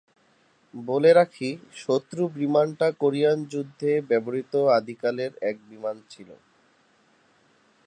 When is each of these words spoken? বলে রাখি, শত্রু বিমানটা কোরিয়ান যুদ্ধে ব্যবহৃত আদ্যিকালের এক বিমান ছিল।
বলে 0.73 1.11
রাখি, 1.13 1.49
শত্রু 1.75 2.23
বিমানটা 2.37 2.87
কোরিয়ান 3.01 3.37
যুদ্ধে 3.45 3.91
ব্যবহৃত 4.09 4.53
আদ্যিকালের 4.77 5.31
এক 5.49 5.55
বিমান 5.69 5.95
ছিল। 6.09 6.29